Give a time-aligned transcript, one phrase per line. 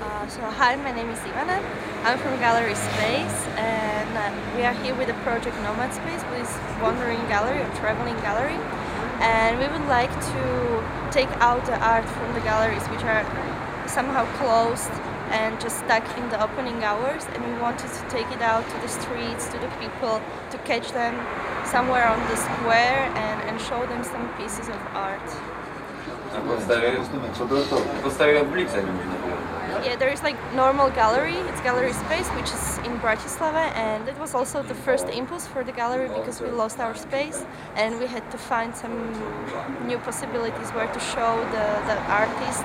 [0.00, 1.62] Uh, so hi, my name is Ivana.
[2.02, 6.48] I'm from Gallery Space, and uh, we are here with the project Nomad Space, which
[6.48, 8.56] is wandering gallery or traveling gallery.
[9.20, 13.24] And we would like to take out the art from the galleries, which are
[13.86, 14.90] somehow closed
[15.28, 17.26] and just stuck in the opening hours.
[17.34, 20.22] And we wanted to take it out to the streets, to the people,
[20.52, 21.14] to catch them
[21.70, 25.28] somewhere on the square and, and show them some pieces of art.
[26.32, 28.82] Na podstawie, na podstawie ulicy.
[29.84, 31.36] Yeah, there is like normal gallery.
[31.48, 35.64] It's gallery space, which is in Bratislava, and it was also the first impulse for
[35.64, 38.92] the gallery because we lost our space, and we had to find some
[39.86, 42.64] new possibilities where to show the, the artist.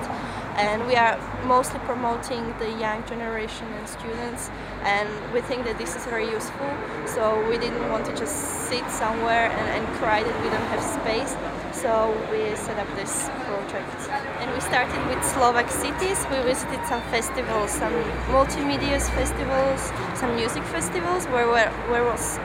[0.56, 4.50] And we are mostly promoting the young generation and students,
[4.82, 6.70] and we think that this is very useful.
[7.04, 10.82] So we didn't want to just sit somewhere and, and cry that we don't have
[10.82, 11.36] space.
[11.72, 14.08] So we set up this project.
[14.40, 16.24] And we started with Slovak cities.
[16.30, 17.92] We visited some festivals, some
[18.32, 22.38] multimedia festivals, some music festivals where, where, where was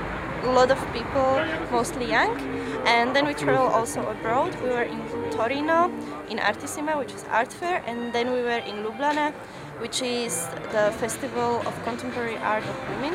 [0.44, 1.40] a lot of people,
[1.72, 2.36] mostly young.
[2.86, 4.54] And then we traveled also abroad.
[4.64, 5.00] We were in
[5.32, 5.92] Torino,
[6.32, 9.34] in Artissima, which is art fair, and then we were in Ljubljana,
[9.80, 13.14] which is the festival of contemporary art of women.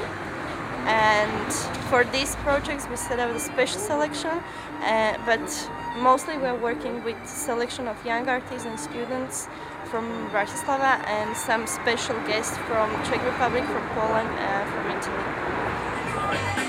[0.86, 1.52] And
[1.90, 4.36] for these projects, we set up a special selection,
[4.82, 5.46] uh, but
[5.98, 9.48] mostly we're working with selection of young artists and students
[9.90, 16.65] from Bratislava and some special guests from Czech Republic, from Poland, and from Italy.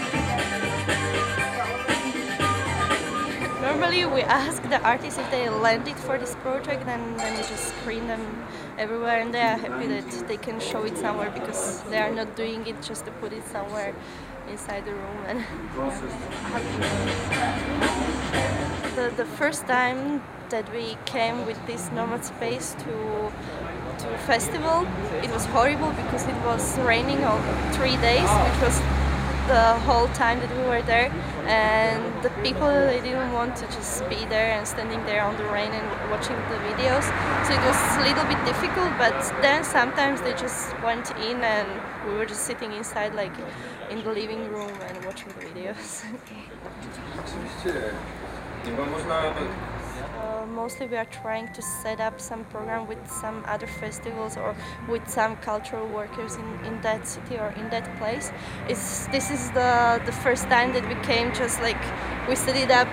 [3.97, 7.75] Normally we ask the artists if they landed for this project and then we just
[7.79, 8.45] screen them
[8.77, 12.35] everywhere and they are happy that they can show it somewhere because they are not
[12.35, 13.95] doing it just to put it somewhere
[14.51, 15.39] inside the room and
[18.95, 23.31] the, the first time that we came with this nomad space to
[23.97, 24.85] to festival
[25.23, 27.41] it was horrible because it was raining all
[27.73, 28.79] three days which was
[29.47, 31.09] the whole time that we were there
[31.47, 35.45] and the people they didn't want to just be there and standing there on the
[35.45, 37.05] rain and watching the videos
[37.47, 41.67] so it was a little bit difficult but then sometimes they just went in and
[42.07, 43.33] we were just sitting inside like
[43.89, 46.03] in the living room and watching the videos.
[49.97, 54.55] Uh, mostly we are trying to set up some program with some other festivals or
[54.87, 58.31] with some cultural workers in, in that city or in that place.
[58.67, 61.81] It's, this is the, the first time that we came just like
[62.27, 62.87] we set it up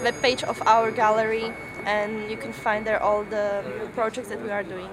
[0.02, 1.52] web page of our gallery
[1.84, 4.90] and you can find there all the projects that we are doing.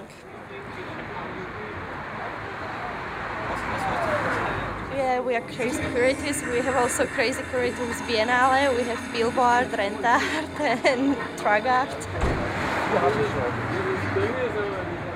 [4.96, 6.42] Yeah, we are Crazy Curators.
[6.42, 8.76] We have also Crazy Curators Biennale.
[8.76, 11.16] We have Billboard, Rentart, and
[12.92, 13.46] 我还没说，
[14.16, 15.09] 因为那个。